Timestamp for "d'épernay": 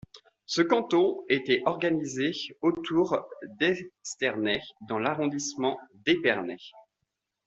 6.07-6.57